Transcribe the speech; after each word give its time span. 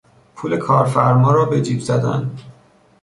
پول 0.35 0.57
کارفرما 0.57 1.31
را 1.31 1.45
به 1.45 1.61
جیب 1.61 1.79
زدن 1.79 2.31